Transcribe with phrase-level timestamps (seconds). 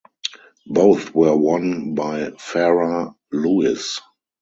[0.65, 3.99] Both were won by Farah Louis.